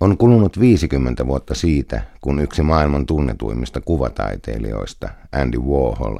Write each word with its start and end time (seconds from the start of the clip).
On 0.00 0.18
kulunut 0.18 0.60
50 0.60 1.26
vuotta 1.26 1.54
siitä, 1.54 2.02
kun 2.20 2.40
yksi 2.40 2.62
maailman 2.62 3.06
tunnetuimmista 3.06 3.80
kuvataiteilijoista, 3.80 5.08
Andy 5.32 5.58
Warhol, 5.58 6.18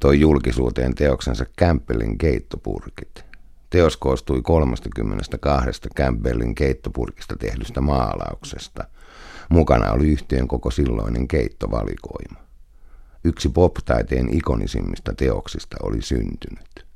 toi 0.00 0.20
julkisuuteen 0.20 0.94
teoksensa 0.94 1.46
Campbellin 1.58 2.18
keittopurkit. 2.18 3.24
Teos 3.70 3.96
koostui 3.96 4.42
32 4.42 5.80
Campbellin 5.96 6.54
keittopurkista 6.54 7.36
tehdystä 7.36 7.80
maalauksesta. 7.80 8.84
Mukana 9.48 9.92
oli 9.92 10.08
yhtiön 10.08 10.48
koko 10.48 10.70
silloinen 10.70 11.28
keittovalikoima. 11.28 12.40
Yksi 13.24 13.48
pop-taiteen 13.48 14.36
ikonisimmista 14.36 15.14
teoksista 15.14 15.76
oli 15.82 16.02
syntynyt. 16.02 16.86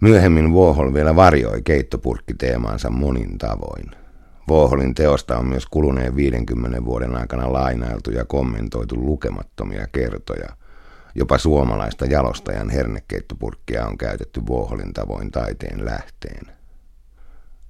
Myöhemmin 0.00 0.52
Warhol 0.52 0.94
vielä 0.94 1.16
varjoi 1.16 1.62
keittopurkkiteemaansa 1.62 2.90
monin 2.90 3.38
tavoin. 3.38 4.01
Warholin 4.48 4.94
teosta 4.94 5.38
on 5.38 5.46
myös 5.46 5.66
kuluneen 5.66 6.16
50 6.16 6.84
vuoden 6.84 7.16
aikana 7.16 7.52
lainailtu 7.52 8.10
ja 8.10 8.24
kommentoitu 8.24 8.96
lukemattomia 8.96 9.86
kertoja. 9.92 10.48
Jopa 11.14 11.38
suomalaista 11.38 12.06
jalostajan 12.06 12.70
hernekeittopurkkia 12.70 13.86
on 13.86 13.98
käytetty 13.98 14.40
Warholin 14.40 14.92
tavoin 14.92 15.30
taiteen 15.30 15.84
lähteen. 15.84 16.46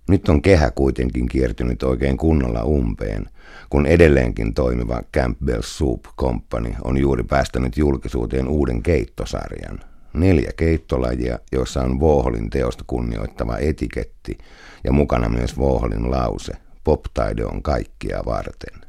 Nyt 0.08 0.28
on 0.28 0.42
kehä 0.42 0.70
kuitenkin 0.70 1.28
kiertynyt 1.28 1.82
oikein 1.82 2.16
kunnolla 2.16 2.64
umpeen, 2.64 3.26
kun 3.70 3.86
edelleenkin 3.86 4.54
toimiva 4.54 5.02
Campbell 5.16 5.62
Soup 5.62 6.04
Company 6.18 6.74
on 6.84 6.98
juuri 6.98 7.22
päästänyt 7.22 7.76
julkisuuteen 7.76 8.48
uuden 8.48 8.82
keittosarjan– 8.82 9.80
neljä 10.14 10.52
keittolajia, 10.56 11.38
joissa 11.52 11.82
on 11.82 12.00
Voholin 12.00 12.50
teosta 12.50 12.84
kunnioittava 12.86 13.56
etiketti 13.56 14.38
ja 14.84 14.92
mukana 14.92 15.28
myös 15.28 15.58
Voholin 15.58 16.10
lause, 16.10 16.52
pop-taide 16.84 17.44
on 17.44 17.62
kaikkia 17.62 18.22
varten. 18.26 18.80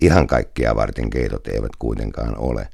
Ihan 0.00 0.26
kaikkia 0.26 0.76
varten 0.76 1.10
keitot 1.10 1.48
eivät 1.48 1.76
kuitenkaan 1.78 2.38
ole. 2.38 2.68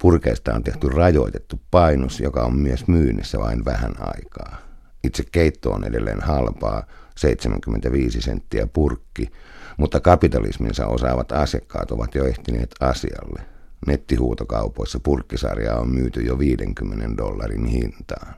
Purkeista 0.00 0.54
on 0.54 0.64
tehty 0.64 0.88
rajoitettu 0.88 1.60
painos, 1.70 2.20
joka 2.20 2.42
on 2.42 2.56
myös 2.56 2.86
myynnissä 2.86 3.38
vain 3.38 3.64
vähän 3.64 3.94
aikaa. 4.00 4.56
Itse 5.04 5.24
keitto 5.32 5.70
on 5.72 5.84
edelleen 5.84 6.20
halpaa, 6.20 6.82
75 7.16 8.20
senttiä 8.20 8.66
purkki, 8.66 9.30
mutta 9.76 10.00
kapitalisminsa 10.00 10.86
osaavat 10.86 11.32
asiakkaat 11.32 11.90
ovat 11.90 12.14
jo 12.14 12.24
ehtineet 12.24 12.74
asialle– 12.80 13.42
Nettihuutokaupoissa 13.86 15.00
purkkisarja 15.02 15.74
on 15.76 15.88
myyty 15.88 16.20
jo 16.20 16.38
50 16.38 17.16
dollarin 17.16 17.66
hintaan. 17.66 18.34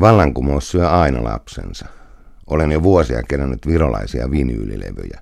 Vallankumous 0.00 0.70
syö 0.70 0.90
aina 0.90 1.24
lapsensa. 1.24 1.86
Olen 2.48 2.72
jo 2.72 2.82
vuosia 2.82 3.22
kerännyt 3.22 3.66
virolaisia 3.66 4.30
vinyylilevyjä. 4.30 5.20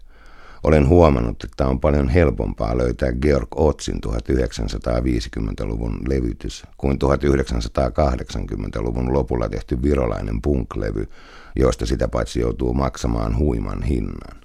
Olen 0.63 0.89
huomannut, 0.89 1.45
että 1.45 1.67
on 1.67 1.81
paljon 1.81 2.09
helpompaa 2.09 2.79
löytää 2.79 3.13
Georg 3.13 3.49
Otsin 3.57 4.01
1950-luvun 4.07 5.99
levytys 6.09 6.65
kuin 6.77 6.99
1980-luvun 7.05 9.13
lopulla 9.13 9.49
tehty 9.49 9.83
virolainen 9.83 10.43
punklevy, 10.43 11.09
josta 11.57 11.87
sitä 11.87 12.09
paitsi 12.09 12.41
joutuu 12.41 12.75
maksamaan 12.75 13.39
huiman 13.39 13.83
hinnan. 13.83 14.41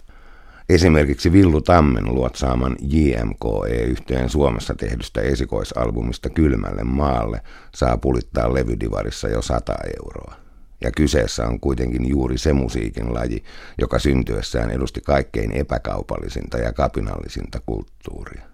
Esimerkiksi 0.69 1.31
Villu 1.31 1.61
Tammen 1.61 2.15
luotsaaman 2.15 2.75
JMKE-yhteen 2.81 4.29
Suomessa 4.29 4.75
tehdystä 4.75 5.21
esikoisalbumista 5.21 6.29
Kylmälle 6.29 6.83
maalle 6.83 7.41
saa 7.75 7.97
pulittaa 7.97 8.53
levydivarissa 8.53 9.27
jo 9.27 9.41
100 9.41 9.75
euroa. 9.97 10.50
Ja 10.81 10.91
kyseessä 10.91 11.47
on 11.47 11.59
kuitenkin 11.59 12.09
juuri 12.09 12.37
se 12.37 12.53
musiikin 12.53 13.13
laji, 13.13 13.43
joka 13.77 13.99
syntyessään 13.99 14.71
edusti 14.71 15.01
kaikkein 15.01 15.51
epäkaupallisinta 15.51 16.57
ja 16.57 16.73
kapinallisinta 16.73 17.59
kulttuuria. 17.65 18.51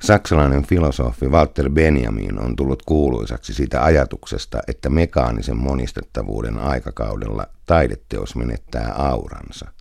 Saksalainen 0.00 0.66
filosofi 0.66 1.28
Walter 1.28 1.70
Benjamin 1.70 2.38
on 2.40 2.56
tullut 2.56 2.82
kuuluisaksi 2.82 3.54
sitä 3.54 3.84
ajatuksesta, 3.84 4.60
että 4.68 4.90
mekaanisen 4.90 5.56
monistettavuuden 5.56 6.58
aikakaudella 6.58 7.46
taideteos 7.66 8.36
menettää 8.36 8.92
auransa. 8.94 9.72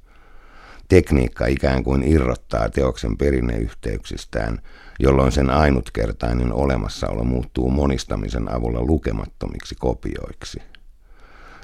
Tekniikka 0.89 1.45
ikään 1.45 1.83
kuin 1.83 2.03
irrottaa 2.03 2.69
teoksen 2.69 3.17
perinneyhteyksistään, 3.17 4.61
jolloin 4.99 5.31
sen 5.31 5.49
ainutkertainen 5.49 6.53
olemassaolo 6.53 7.23
muuttuu 7.23 7.71
monistamisen 7.71 8.55
avulla 8.55 8.81
lukemattomiksi 8.81 9.75
kopioiksi. 9.79 10.61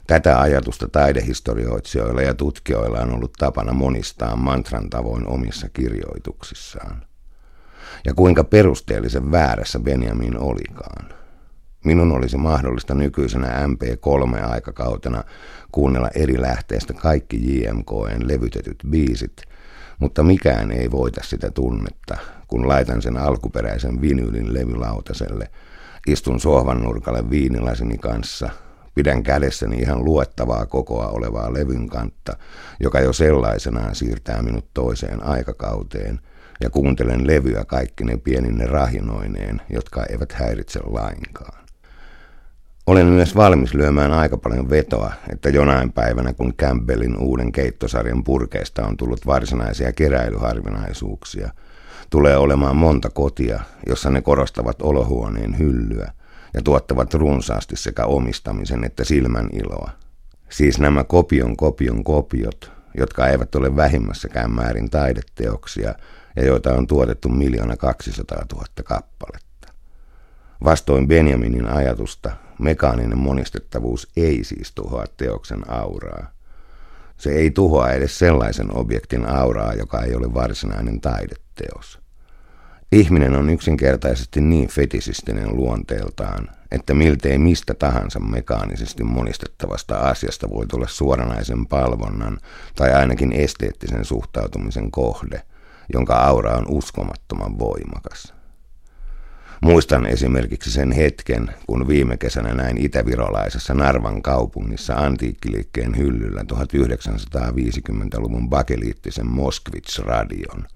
Tätä 0.08 0.42
ajatusta 0.42 0.88
taidehistorioitsijoilla 0.88 2.22
ja 2.22 2.34
tutkijoilla 2.34 3.00
on 3.00 3.14
ollut 3.14 3.34
tapana 3.38 3.74
monistaa 3.74 4.36
mantran 4.36 4.90
tavoin 4.90 5.28
omissa 5.28 5.70
kirjoituksissaan. 5.70 7.06
Ja 8.06 8.14
kuinka 8.14 8.44
perusteellisen 8.44 9.32
väärässä 9.32 9.80
Benjamin 9.80 10.38
olikaan. 10.38 11.14
Minun 11.86 12.12
olisi 12.12 12.38
mahdollista 12.38 12.96
nykyisenä 12.96 13.48
MP3-aikakautena 13.48 15.24
kuunnella 15.72 16.10
eri 16.16 16.42
lähteistä 16.42 16.94
kaikki 16.94 17.62
JMKn 17.62 18.28
levytetyt 18.28 18.78
biisit, 18.90 19.42
mutta 20.00 20.24
mikään 20.24 20.72
ei 20.72 20.92
voita 20.92 21.22
sitä 21.24 21.52
tunnetta, 21.52 22.18
kun 22.48 22.68
laitan 22.68 23.02
sen 23.02 23.18
alkuperäisen 23.18 24.02
vinyylin 24.02 24.54
levylautaselle, 24.54 25.52
istun 26.08 26.40
sohvan 26.40 26.82
nurkalle 26.82 27.30
viinilasini 27.30 27.98
kanssa, 27.98 28.50
pidän 28.96 29.24
kädessäni 29.24 29.78
ihan 29.78 30.06
luettavaa 30.06 30.66
kokoa 30.66 31.08
olevaa 31.08 31.54
levyn 31.54 31.88
kantta, 31.88 32.38
joka 32.80 33.00
jo 33.00 33.14
sellaisenaan 33.14 33.96
siirtää 33.96 34.42
minut 34.42 34.66
toiseen 34.74 35.24
aikakauteen, 35.24 36.20
ja 36.62 36.70
kuuntelen 36.70 37.28
levyä 37.28 37.66
kaikki 37.66 38.04
ne 38.04 38.18
pienine 38.18 38.66
rahinoineen, 38.66 39.62
jotka 39.70 40.06
eivät 40.06 40.32
häiritse 40.32 40.80
lainkaan. 40.84 41.62
Olen 42.88 43.06
myös 43.06 43.36
valmis 43.36 43.74
lyömään 43.74 44.12
aika 44.12 44.38
paljon 44.38 44.70
vetoa, 44.70 45.14
että 45.32 45.50
jonain 45.50 45.92
päivänä 45.92 46.34
kun 46.34 46.54
Campbellin 46.54 47.18
uuden 47.18 47.52
keittosarjan 47.52 48.24
purkeista 48.24 48.86
on 48.86 48.98
tullut 48.98 49.26
varsinaisia 49.26 49.94
keräilyharvinaisuuksia, 49.94 51.50
tulee 52.10 52.38
olemaan 52.38 52.76
monta 52.76 53.10
kotia, 53.10 53.60
jossa 53.88 54.10
ne 54.10 54.22
korostavat 54.22 54.82
olohuoneen 54.82 55.60
hyllyä 55.60 56.12
ja 56.54 56.62
tuottavat 56.62 57.14
runsaasti 57.14 57.76
sekä 57.76 58.06
omistamisen 58.06 58.84
että 58.84 59.04
silmän 59.04 59.50
iloa. 59.54 59.90
Siis 60.50 60.80
nämä 60.80 61.04
kopion 61.04 61.58
kopion 61.58 62.04
kopiot, 62.04 62.72
jotka 62.98 63.28
eivät 63.28 63.56
ole 63.56 63.76
vähimmässäkään 63.76 64.52
määrin 64.52 64.90
taideteoksia 64.90 65.96
ja 66.36 66.46
joita 66.46 66.74
on 66.74 66.88
tuotettu 66.88 67.30
miljoona 67.30 67.78
200 67.78 68.46
000 68.54 68.66
kappaletta. 68.84 69.68
Vastoin 70.64 71.08
Benjaminin 71.08 71.68
ajatusta 71.68 72.32
Mekaaninen 72.62 73.18
monistettavuus 73.18 74.08
ei 74.18 74.44
siis 74.44 74.72
tuhoa 74.72 75.06
teoksen 75.18 75.70
auraa. 75.70 76.32
Se 77.18 77.32
ei 77.32 77.52
tuhoa 77.52 77.92
edes 77.92 78.20
sellaisen 78.20 78.78
objektin 78.78 79.26
auraa, 79.26 79.74
joka 79.74 80.02
ei 80.02 80.16
ole 80.16 80.34
varsinainen 80.34 81.02
taideteos. 81.02 82.01
Ihminen 82.92 83.36
on 83.36 83.50
yksinkertaisesti 83.50 84.42
niin 84.42 84.68
fetisistinen 84.68 85.56
luonteeltaan, 85.56 86.50
että 86.72 86.94
miltei 86.94 87.38
mistä 87.38 87.74
tahansa 87.74 88.20
mekaanisesti 88.20 89.04
monistettavasta 89.04 89.98
asiasta 89.98 90.50
voi 90.50 90.68
tulla 90.68 90.88
suoranaisen 90.88 91.68
palvonnan 91.68 92.38
tai 92.76 92.94
ainakin 92.94 93.32
esteettisen 93.34 94.06
suhtautumisen 94.06 94.92
kohde, 94.92 95.42
jonka 95.94 96.16
aura 96.16 96.52
on 96.52 96.66
uskomattoman 96.68 97.60
voimakas. 97.60 98.34
Muistan 99.62 100.06
esimerkiksi 100.06 100.72
sen 100.72 100.92
hetken, 100.92 101.54
kun 101.68 101.88
viime 101.88 102.18
kesänä 102.18 102.54
näin 102.54 102.78
itävirolaisessa 102.78 103.74
Narvan 103.74 104.22
kaupungissa 104.22 104.94
antiikkiliikkeen 104.94 105.98
hyllyllä 105.98 106.42
1950-luvun 106.54 108.50
bakeliittisen 108.50 109.28
Moskvits-radion. 109.28 110.68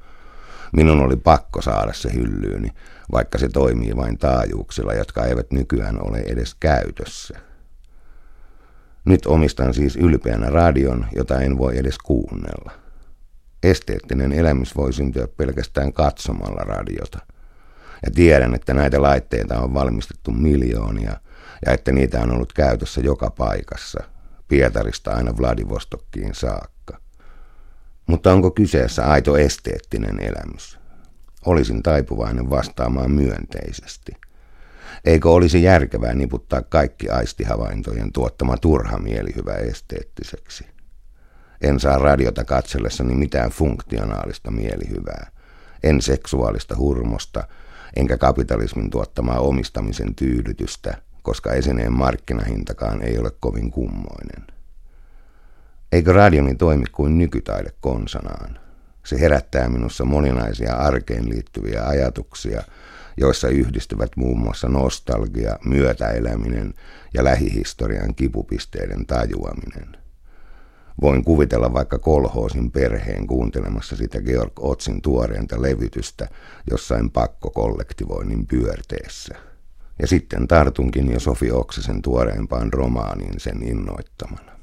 Minun 0.73 1.01
oli 1.01 1.15
pakko 1.15 1.61
saada 1.61 1.93
se 1.93 2.13
hyllyyni, 2.13 2.69
vaikka 3.11 3.37
se 3.37 3.49
toimii 3.49 3.95
vain 3.95 4.17
taajuuksilla, 4.17 4.93
jotka 4.93 5.25
eivät 5.25 5.51
nykyään 5.51 6.07
ole 6.07 6.17
edes 6.17 6.55
käytössä. 6.55 7.39
Nyt 9.05 9.25
omistan 9.25 9.73
siis 9.73 9.95
ylpeänä 9.95 10.49
radion, 10.49 11.05
jota 11.15 11.39
en 11.41 11.57
voi 11.57 11.77
edes 11.77 11.97
kuunnella. 11.97 12.71
Esteettinen 13.63 14.31
elämys 14.31 14.75
voi 14.75 14.93
syntyä 14.93 15.27
pelkästään 15.37 15.93
katsomalla 15.93 16.63
radiota– 16.63 17.19
ja 18.05 18.11
tiedän, 18.11 18.55
että 18.55 18.73
näitä 18.73 19.01
laitteita 19.01 19.59
on 19.59 19.73
valmistettu 19.73 20.31
miljoonia 20.31 21.19
ja 21.65 21.71
että 21.73 21.91
niitä 21.91 22.21
on 22.21 22.31
ollut 22.31 22.53
käytössä 22.53 23.01
joka 23.01 23.29
paikassa, 23.29 24.03
Pietarista 24.47 25.11
aina 25.11 25.37
Vladivostokkiin 25.37 26.35
saakka. 26.35 26.74
Mutta 28.07 28.33
onko 28.33 28.51
kyseessä 28.51 29.05
aito 29.05 29.37
esteettinen 29.37 30.19
elämys? 30.19 30.79
Olisin 31.45 31.83
taipuvainen 31.83 32.49
vastaamaan 32.49 33.11
myönteisesti. 33.11 34.11
Eikö 35.05 35.29
olisi 35.29 35.63
järkevää 35.63 36.13
niputtaa 36.13 36.61
kaikki 36.61 37.09
aistihavaintojen 37.09 38.11
tuottama 38.11 38.57
turha 38.57 38.97
mielihyvä 38.97 39.53
esteettiseksi? 39.53 40.65
En 41.61 41.79
saa 41.79 41.97
radiota 41.97 42.43
katsellessani 42.43 43.15
mitään 43.15 43.49
funktionaalista 43.49 44.51
mielihyvää. 44.51 45.31
En 45.83 46.01
seksuaalista 46.01 46.75
hurmosta, 46.77 47.47
enkä 47.95 48.17
kapitalismin 48.17 48.89
tuottamaa 48.89 49.39
omistamisen 49.39 50.15
tyydytystä, 50.15 50.97
koska 51.21 51.53
esineen 51.53 51.93
markkinahintakaan 51.93 53.01
ei 53.01 53.17
ole 53.17 53.31
kovin 53.39 53.71
kummoinen. 53.71 54.54
Eikö 55.91 56.13
radioni 56.13 56.55
toimi 56.55 56.85
kuin 56.91 57.17
nykytaide 57.17 57.71
konsanaan? 57.81 58.59
Se 59.05 59.19
herättää 59.19 59.69
minussa 59.69 60.05
moninaisia 60.05 60.75
arkeen 60.75 61.29
liittyviä 61.29 61.87
ajatuksia, 61.87 62.63
joissa 63.17 63.47
yhdistyvät 63.47 64.11
muun 64.15 64.39
muassa 64.39 64.69
nostalgia, 64.69 65.59
myötäeläminen 65.65 66.73
ja 67.13 67.23
lähihistorian 67.23 68.15
kipupisteiden 68.15 69.05
tajuaminen. 69.05 69.97
Voin 71.01 71.23
kuvitella 71.23 71.73
vaikka 71.73 71.99
kolhoosin 71.99 72.71
perheen 72.71 73.27
kuuntelemassa 73.27 73.95
sitä 73.95 74.21
Georg 74.21 74.53
Otsin 74.59 75.01
tuoreinta 75.01 75.61
levytystä 75.61 76.27
jossain 76.71 77.09
pakkokollektivoinnin 77.09 78.47
pyörteessä. 78.47 79.35
Ja 79.99 80.07
sitten 80.07 80.47
tartunkin 80.47 81.11
jo 81.11 81.19
Sofi 81.19 81.51
Oksisen 81.51 82.01
tuoreimpaan 82.01 82.73
romaaniin 82.73 83.39
sen 83.39 83.63
innoittamana. 83.63 84.54